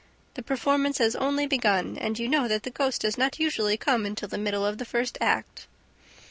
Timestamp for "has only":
0.97-1.45